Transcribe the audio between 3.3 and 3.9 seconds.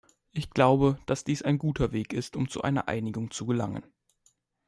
gelangen.